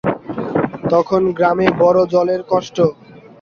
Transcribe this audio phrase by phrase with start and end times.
[0.91, 2.77] তখন গ্রামে বড় জলের কষ্ট।